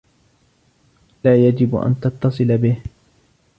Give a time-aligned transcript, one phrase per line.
[1.23, 2.81] لا يجب أن تتصل به.